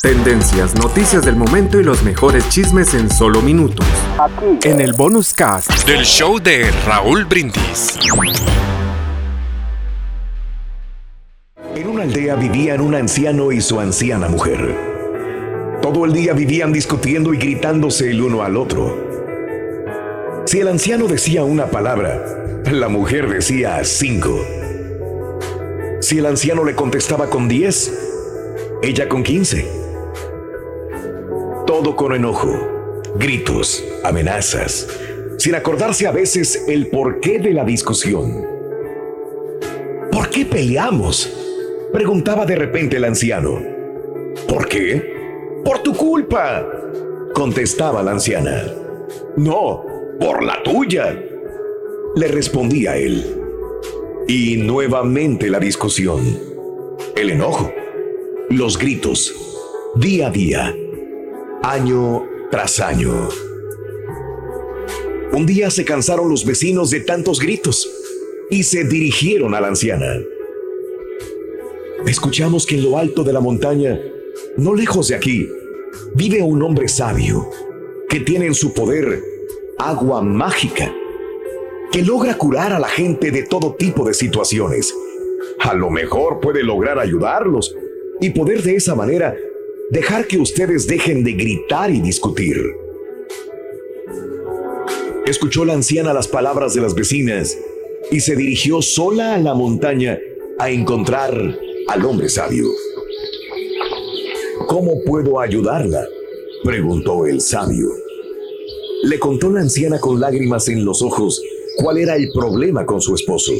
[0.00, 3.86] Tendencias, noticias del momento y los mejores chismes en solo minutos.
[4.64, 7.98] En el bonus cast del show de Raúl Brindis.
[11.76, 14.74] En una aldea vivían un anciano y su anciana mujer.
[15.82, 18.96] Todo el día vivían discutiendo y gritándose el uno al otro.
[20.46, 24.40] Si el anciano decía una palabra, la mujer decía cinco.
[26.00, 27.92] Si el anciano le contestaba con diez,
[28.82, 29.81] ella con quince
[31.72, 32.54] todo con enojo,
[33.16, 34.86] gritos, amenazas,
[35.38, 38.44] sin acordarse a veces el porqué de la discusión.
[40.12, 41.32] ¿Por qué peleamos?
[41.90, 43.58] preguntaba de repente el anciano.
[44.46, 45.62] ¿Por qué?
[45.64, 46.68] Por tu culpa,
[47.32, 48.64] contestaba la anciana.
[49.38, 49.82] No,
[50.20, 51.18] por la tuya,
[52.14, 53.24] le respondía él.
[54.28, 56.20] Y nuevamente la discusión,
[57.16, 57.72] el enojo,
[58.50, 59.34] los gritos,
[59.96, 60.76] día a día
[61.62, 63.28] año tras año.
[65.32, 67.88] Un día se cansaron los vecinos de tantos gritos
[68.50, 70.20] y se dirigieron a la anciana.
[72.06, 73.98] Escuchamos que en lo alto de la montaña,
[74.56, 75.48] no lejos de aquí,
[76.14, 77.48] vive un hombre sabio
[78.08, 79.22] que tiene en su poder
[79.78, 80.92] agua mágica
[81.92, 84.92] que logra curar a la gente de todo tipo de situaciones.
[85.60, 87.74] A lo mejor puede lograr ayudarlos
[88.20, 89.36] y poder de esa manera
[89.92, 92.56] dejar que ustedes dejen de gritar y discutir.
[95.26, 97.58] Escuchó la anciana las palabras de las vecinas
[98.10, 100.18] y se dirigió sola a la montaña
[100.58, 101.58] a encontrar
[101.88, 102.64] al hombre sabio.
[104.66, 106.08] ¿Cómo puedo ayudarla?
[106.64, 107.88] preguntó el sabio.
[109.02, 111.42] Le contó la anciana con lágrimas en los ojos
[111.76, 113.52] cuál era el problema con su esposo.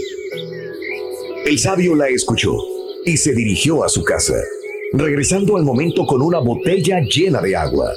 [1.45, 2.57] El sabio la escuchó
[3.05, 4.43] y se dirigió a su casa
[4.93, 7.93] regresando al momento con una botella llena de agua.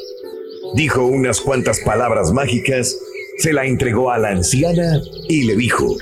[0.75, 2.97] Dijo unas cuantas palabras mágicas,
[3.37, 5.95] se la entregó a la anciana y le dijo,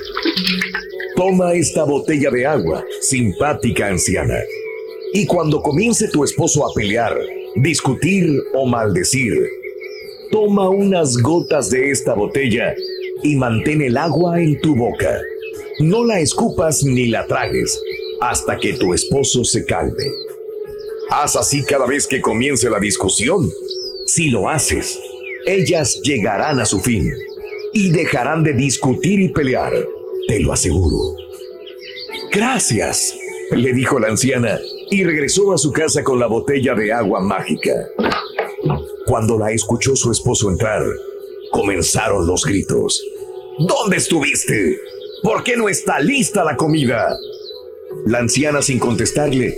[1.15, 4.37] Toma esta botella de agua, simpática anciana,
[5.13, 7.15] y cuando comience tu esposo a pelear,
[7.55, 9.33] discutir o maldecir,
[10.31, 12.73] toma unas gotas de esta botella
[13.21, 15.19] y mantén el agua en tu boca.
[15.79, 17.79] No la escupas ni la tragues
[18.21, 20.03] hasta que tu esposo se calme.
[21.09, 23.49] Haz así cada vez que comience la discusión.
[24.07, 24.99] Si lo haces,
[25.45, 27.13] ellas llegarán a su fin
[27.73, 29.73] y dejarán de discutir y pelear,
[30.27, 31.15] te lo aseguro.
[32.31, 33.15] Gracias,
[33.51, 34.59] le dijo la anciana
[34.89, 37.87] y regresó a su casa con la botella de agua mágica.
[39.05, 40.83] Cuando la escuchó su esposo entrar,
[41.51, 43.03] comenzaron los gritos.
[43.59, 44.79] ¿Dónde estuviste?
[45.21, 47.15] ¿Por qué no está lista la comida?
[48.05, 49.55] La anciana, sin contestarle,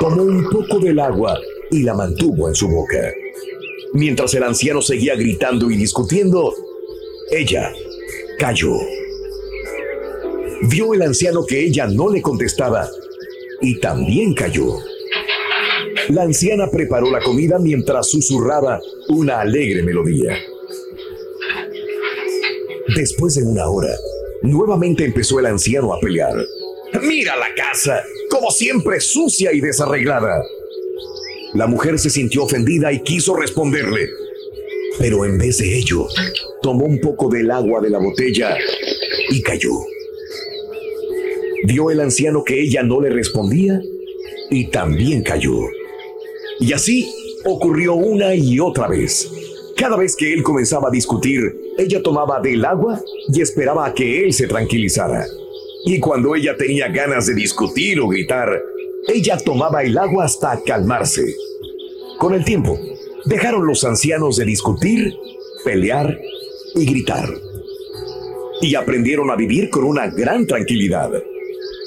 [0.00, 1.38] tomó un poco del agua
[1.70, 3.12] y la mantuvo en su boca.
[3.92, 6.52] Mientras el anciano seguía gritando y discutiendo,
[7.30, 7.72] ella
[8.38, 8.72] cayó.
[10.62, 12.88] Vio el anciano que ella no le contestaba
[13.60, 14.78] y también cayó.
[16.08, 20.36] La anciana preparó la comida mientras susurraba una alegre melodía.
[22.96, 23.94] Después de una hora,
[24.42, 26.34] nuevamente empezó el anciano a pelear.
[27.02, 30.42] Mira la casa, como siempre sucia y desarreglada.
[31.54, 34.08] La mujer se sintió ofendida y quiso responderle,
[34.98, 36.06] pero en vez de ello,
[36.62, 38.56] tomó un poco del agua de la botella
[39.30, 39.72] y cayó.
[41.64, 43.80] Vio el anciano que ella no le respondía
[44.50, 45.58] y también cayó.
[46.60, 47.12] Y así
[47.44, 49.30] ocurrió una y otra vez.
[49.76, 51.42] Cada vez que él comenzaba a discutir,
[51.76, 53.00] ella tomaba del agua
[53.32, 55.26] y esperaba a que él se tranquilizara.
[55.86, 58.62] Y cuando ella tenía ganas de discutir o gritar,
[59.06, 61.36] ella tomaba el agua hasta calmarse.
[62.18, 62.78] Con el tiempo,
[63.26, 65.14] dejaron los ancianos de discutir,
[65.62, 66.18] pelear
[66.74, 67.28] y gritar.
[68.62, 71.10] Y aprendieron a vivir con una gran tranquilidad.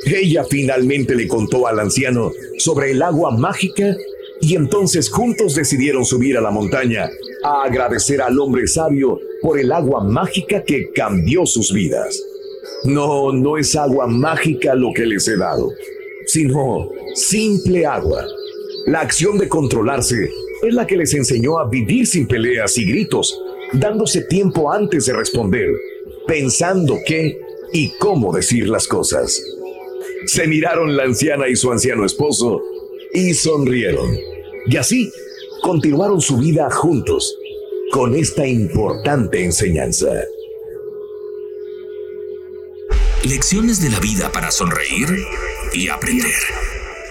[0.06, 3.96] Ella finalmente le contó al anciano sobre el agua mágica
[4.40, 7.10] Y entonces juntos decidieron subir a la montaña
[7.44, 12.22] a agradecer al hombre sabio por el agua mágica que cambió sus vidas.
[12.84, 15.72] No, no es agua mágica lo que les he dado,
[16.26, 18.26] sino simple agua.
[18.86, 20.30] La acción de controlarse
[20.64, 23.40] es la que les enseñó a vivir sin peleas y gritos,
[23.74, 25.70] dándose tiempo antes de responder,
[26.26, 27.40] pensando qué
[27.74, 29.42] y cómo decir las cosas.
[30.26, 32.62] Se miraron la anciana y su anciano esposo
[33.14, 34.16] y sonrieron.
[34.68, 35.12] Y así
[35.62, 37.36] continuaron su vida juntos
[37.92, 40.08] con esta importante enseñanza.
[43.24, 45.08] Lecciones de la vida para sonreír
[45.74, 46.32] y aprender.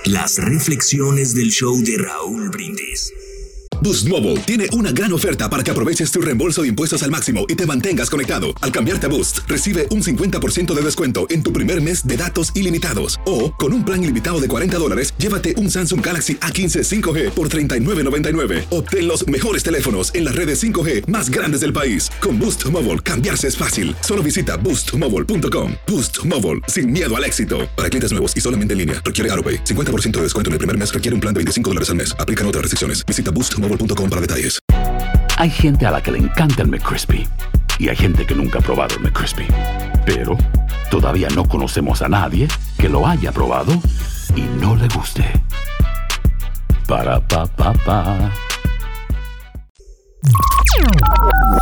[0.04, 3.12] Las reflexiones del show de Raúl Brindis.
[3.82, 7.44] Boost Mobile tiene una gran oferta para que aproveches tu reembolso de impuestos al máximo
[7.48, 8.48] y te mantengas conectado.
[8.62, 12.52] Al cambiarte a Boost, recibe un 50% de descuento en tu primer mes de datos
[12.54, 13.20] ilimitados.
[13.26, 17.50] O, con un plan ilimitado de 40 dólares, llévate un Samsung Galaxy A15 5G por
[17.50, 18.64] $39.99.
[18.70, 22.10] Obtén los mejores teléfonos en las redes 5G más grandes del país.
[22.22, 23.94] Con Boost Mobile, cambiarse es fácil.
[24.00, 25.72] Solo visita boostmobile.com.
[25.86, 27.68] Boost Mobile, sin miedo al éxito.
[27.76, 29.64] Para clientes nuevos y solamente en línea, requiere AroPay.
[29.64, 32.16] 50% de descuento en el primer mes requiere un plan de 25 dólares al mes.
[32.18, 33.04] Aplican otras restricciones.
[33.04, 33.56] Visita Boost
[34.08, 34.58] para detalles.
[35.38, 37.26] Hay gente a la que le encanta el McCrispy
[37.78, 39.46] y hay gente que nunca ha probado el McCrispy.
[40.04, 40.36] Pero
[40.90, 42.48] todavía no conocemos a nadie
[42.78, 43.80] que lo haya probado
[44.36, 45.24] y no le guste.
[46.86, 48.32] Para pa pa pa.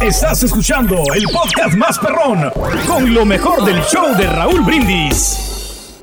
[0.01, 2.51] Estás escuchando el podcast más perrón
[2.87, 6.03] con lo mejor del show de Raúl Brindis.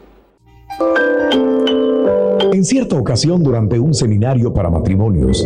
[2.53, 5.43] En cierta ocasión, durante un seminario para matrimonios,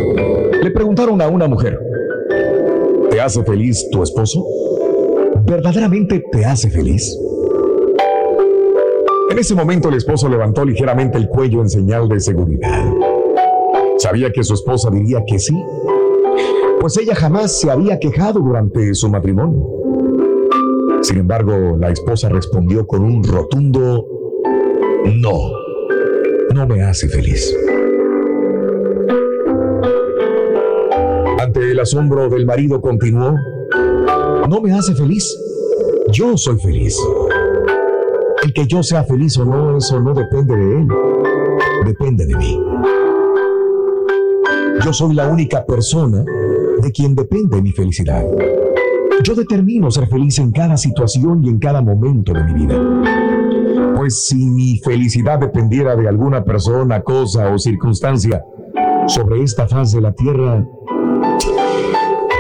[0.62, 1.80] le preguntaron a una mujer,
[3.10, 4.46] ¿te hace feliz tu esposo?
[5.46, 7.18] ¿Verdaderamente te hace feliz?
[9.30, 12.94] En ese momento el esposo levantó ligeramente el cuello en señal de seguridad.
[13.98, 15.56] Sabía que su esposa diría que sí,
[16.80, 19.68] pues ella jamás se había quejado durante su matrimonio.
[21.02, 24.06] Sin embargo, la esposa respondió con un rotundo
[25.06, 25.66] no
[26.56, 27.54] no me hace feliz.
[31.38, 33.36] Ante el asombro del marido continuó,
[34.48, 35.38] no me hace feliz.
[36.14, 36.98] Yo soy feliz.
[38.46, 40.88] El que yo sea feliz o no, eso no depende de él.
[41.84, 42.62] Depende de mí.
[44.86, 46.24] Yo soy la única persona
[46.80, 48.24] de quien depende mi felicidad.
[49.24, 52.80] Yo determino ser feliz en cada situación y en cada momento de mi vida.
[53.96, 58.46] Pues si mi felicidad dependiera de alguna persona, cosa o circunstancia
[59.08, 60.64] sobre esta faz de la tierra,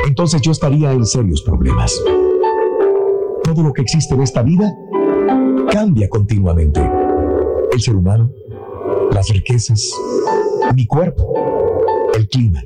[0.07, 1.99] entonces yo estaría en serios problemas.
[3.43, 4.71] Todo lo que existe en esta vida
[5.75, 6.79] cambia continuamente.
[7.73, 8.31] El ser humano,
[9.11, 9.91] las riquezas,
[10.73, 11.33] mi cuerpo,
[12.15, 12.63] el clima,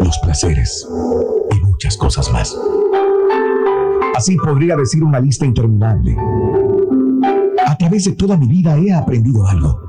[0.00, 0.84] los placeres
[1.52, 2.58] y muchas cosas más.
[4.16, 6.16] Así podría decir una lista interminable
[7.64, 9.80] a través de toda mi vida he aprendido algo.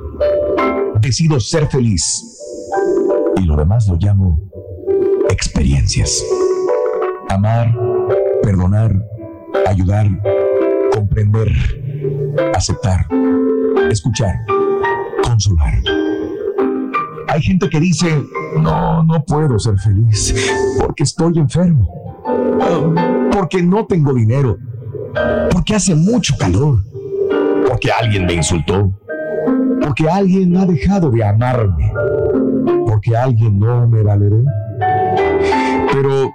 [1.02, 2.38] Decido ser feliz.
[3.38, 4.40] Y lo demás lo llamo
[5.32, 6.24] experiencias.
[7.28, 7.76] Amar,
[8.44, 9.04] perdonar,
[9.66, 10.08] ayudar,
[10.94, 11.85] comprender,
[12.56, 13.08] aceptar,
[13.90, 14.36] escuchar,
[15.24, 15.74] consolar.
[17.28, 18.24] Hay gente que dice,
[18.60, 20.34] no, no puedo ser feliz
[20.80, 22.18] porque estoy enfermo,
[23.32, 24.58] porque no tengo dinero,
[25.52, 26.80] porque hace mucho calor
[27.68, 28.92] porque alguien me insultó,
[29.82, 31.92] porque alguien ha dejado de amarme,
[32.88, 34.44] porque alguien no me valoró.
[35.92, 36.32] Pero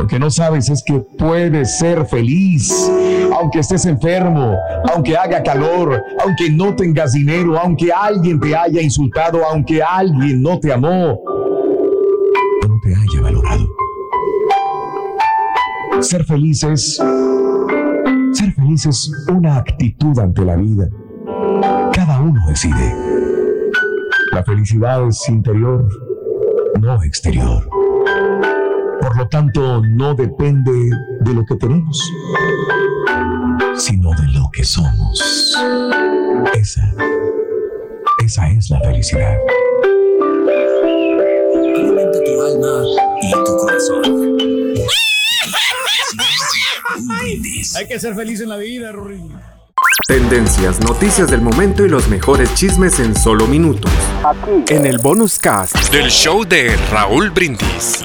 [0.00, 2.90] lo que no sabes es que puedes ser feliz,
[3.38, 4.56] aunque estés enfermo,
[4.94, 10.58] aunque haga calor, aunque no tengas dinero, aunque alguien te haya insultado, aunque alguien no
[10.58, 11.20] te amó,
[12.66, 13.66] no te haya valorado.
[16.00, 16.96] Ser feliz es
[18.32, 20.88] ser feliz es una actitud ante la vida.
[21.92, 22.96] Cada uno decide.
[24.32, 25.86] La felicidad es interior,
[26.80, 27.79] no exterior.
[29.10, 30.70] Por lo tanto, no depende
[31.18, 32.00] de lo que tenemos,
[33.76, 35.52] sino de lo que somos.
[36.54, 36.94] Esa,
[38.24, 39.36] esa es la felicidad.
[41.74, 42.84] Alimenta tu alma
[43.20, 44.36] y tu corazón.
[47.78, 49.24] Hay que ser feliz en la vida, Rory.
[50.06, 53.90] Tendencias, noticias del momento y los mejores chismes en solo minutos.
[54.24, 54.72] Aquí.
[54.72, 58.04] En el bonus cast del show de Raúl Brindis.